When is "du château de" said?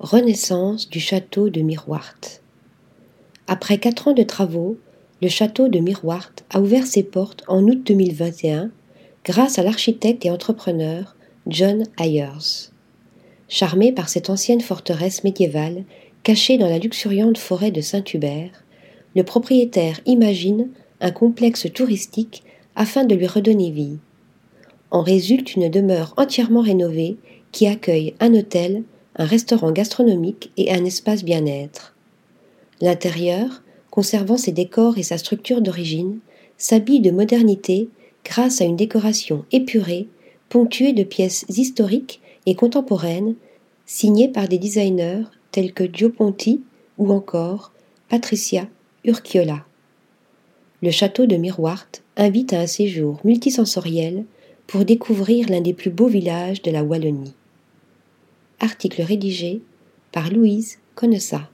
0.88-1.60